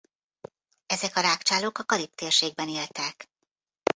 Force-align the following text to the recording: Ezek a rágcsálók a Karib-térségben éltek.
Ezek 0.85 1.15
a 1.15 1.21
rágcsálók 1.21 1.77
a 1.77 1.83
Karib-térségben 1.83 2.69
éltek. 2.69 3.29